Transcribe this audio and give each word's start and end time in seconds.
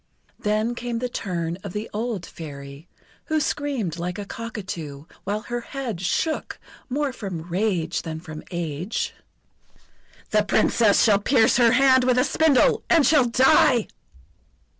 Then 0.39 0.73
came 0.73 0.97
the 0.97 1.07
turn 1.07 1.59
of 1.63 1.73
the 1.73 1.87
old 1.93 2.25
Fairy, 2.25 2.87
who 3.25 3.39
screamed 3.39 3.99
like 3.99 4.17
a 4.17 4.25
cockatoo, 4.25 5.05
while 5.25 5.41
her 5.41 5.61
head 5.61 6.01
shook 6.01 6.57
more 6.89 7.13
from 7.13 7.43
rage 7.49 8.01
than 8.01 8.19
from 8.19 8.41
age: 8.49 9.13
"The 10.31 10.41
Princess 10.43 11.03
shall 11.03 11.19
pierce 11.19 11.57
her 11.57 11.73
hand 11.73 12.03
with 12.03 12.17
a 12.17 12.23
spindle, 12.23 12.81
and 12.89 13.05
shall 13.05 13.25
die!" 13.25 13.89